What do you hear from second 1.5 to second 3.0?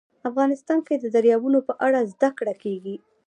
په اړه زده کړه کېږي.